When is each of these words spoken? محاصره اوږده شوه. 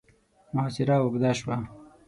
محاصره 0.55 0.95
اوږده 1.01 1.31
شوه. 1.39 1.57